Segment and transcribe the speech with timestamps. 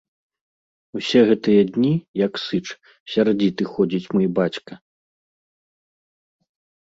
[0.99, 1.91] Усе гэтыя дні,
[2.27, 2.61] як сыч,
[3.15, 4.81] сярдзіты ходзіць мой бацька.